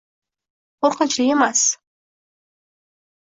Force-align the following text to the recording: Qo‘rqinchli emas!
Qo‘rqinchli 0.85 1.25
emas! 1.33 1.65